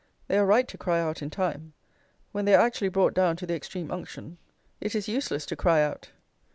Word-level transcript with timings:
They 0.27 0.39
are 0.39 0.47
right 0.47 0.67
to 0.67 0.79
cry 0.79 0.99
out 0.99 1.21
in 1.21 1.29
time. 1.29 1.73
When 2.31 2.45
they 2.45 2.55
are 2.55 2.65
actually 2.65 2.89
brought 2.89 3.13
down 3.13 3.35
to 3.35 3.45
the 3.45 3.53
extreme 3.53 3.91
unction 3.91 4.39
it 4.79 4.95
is 4.95 5.07
useless 5.07 5.45
to 5.45 5.55
cry 5.55 5.83
out. 5.83 6.09